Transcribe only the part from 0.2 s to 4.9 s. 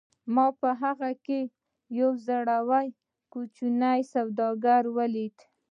ما په هغه کې یو زړور کوچنی سوداګر